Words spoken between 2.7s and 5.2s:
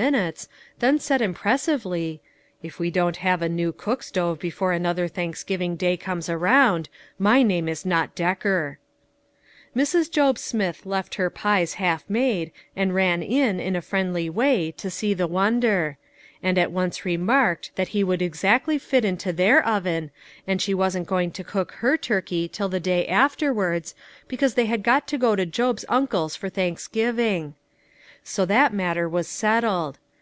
we don't have a new cook stove before another